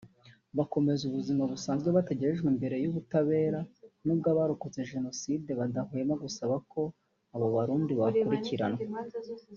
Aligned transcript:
bakomeza 0.57 1.01
ubuzima 1.05 1.43
busanzwe 1.51 1.89
batagejejwe 1.97 2.47
imbere 2.53 2.75
y’ubutabera 2.83 3.59
nubwo 4.05 4.27
Abarokotse 4.33 4.79
Jenoside 4.91 5.49
badahwema 5.59 6.13
gusaba 6.23 6.55
ko 6.71 6.81
abo 7.35 7.47
barundi 7.55 7.93
bakurikiranwa 7.99 8.79